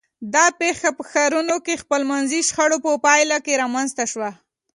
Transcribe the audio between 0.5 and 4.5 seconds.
پېښه په ښارونو کې خپلمنځي شخړو په پایله رامنځته شوه.